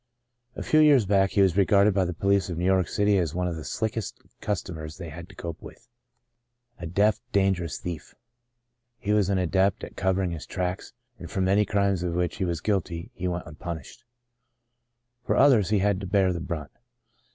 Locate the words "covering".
9.95-10.31